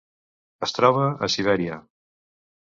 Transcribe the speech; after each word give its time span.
Es 0.67 0.73
troba 0.77 1.03
a 1.27 1.29
Sibèria. 1.35 1.79